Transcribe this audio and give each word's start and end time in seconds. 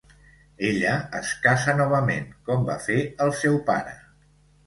Ella 0.67 0.93
es 1.19 1.33
casa 1.43 1.75
novament, 1.81 2.25
com 2.49 2.65
va 2.71 2.77
fer 2.87 2.97
el 3.27 3.35
seu 3.43 3.59
pare. 3.71 3.93